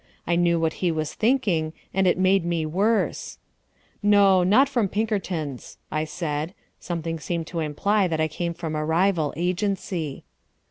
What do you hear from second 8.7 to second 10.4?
a rival agency.